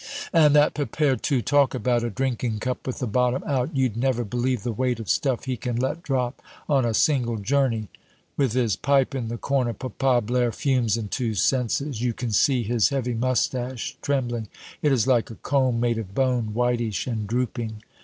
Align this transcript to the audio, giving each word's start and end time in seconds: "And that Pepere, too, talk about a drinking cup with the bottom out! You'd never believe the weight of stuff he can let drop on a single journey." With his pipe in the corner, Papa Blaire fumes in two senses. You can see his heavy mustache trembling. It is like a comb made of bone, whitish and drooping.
"And 0.33 0.55
that 0.55 0.73
Pepere, 0.73 1.15
too, 1.15 1.43
talk 1.43 1.75
about 1.75 2.03
a 2.03 2.09
drinking 2.09 2.57
cup 2.57 2.87
with 2.87 2.97
the 2.97 3.05
bottom 3.05 3.43
out! 3.45 3.69
You'd 3.77 3.95
never 3.95 4.23
believe 4.23 4.63
the 4.63 4.71
weight 4.71 4.99
of 4.99 5.07
stuff 5.07 5.45
he 5.45 5.55
can 5.55 5.75
let 5.75 6.01
drop 6.01 6.41
on 6.67 6.85
a 6.85 6.93
single 6.95 7.37
journey." 7.37 7.87
With 8.35 8.53
his 8.53 8.75
pipe 8.75 9.13
in 9.13 9.27
the 9.27 9.37
corner, 9.37 9.73
Papa 9.73 10.23
Blaire 10.25 10.51
fumes 10.53 10.97
in 10.97 11.09
two 11.09 11.35
senses. 11.35 12.01
You 12.01 12.13
can 12.13 12.31
see 12.31 12.63
his 12.63 12.89
heavy 12.89 13.13
mustache 13.13 13.95
trembling. 14.01 14.47
It 14.81 14.91
is 14.91 15.05
like 15.05 15.29
a 15.29 15.35
comb 15.35 15.79
made 15.79 15.99
of 15.99 16.15
bone, 16.15 16.55
whitish 16.55 17.05
and 17.05 17.27
drooping. 17.27 17.83